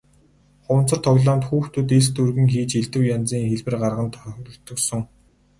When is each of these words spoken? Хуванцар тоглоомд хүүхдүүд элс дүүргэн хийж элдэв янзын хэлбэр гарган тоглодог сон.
Хуванцар 0.63 0.99
тоглоомд 1.05 1.43
хүүхдүүд 1.47 1.89
элс 1.97 2.09
дүүргэн 2.15 2.49
хийж 2.53 2.71
элдэв 2.79 3.03
янзын 3.15 3.49
хэлбэр 3.51 3.75
гарган 3.81 4.09
тоглодог 4.15 4.79
сон. 4.87 5.01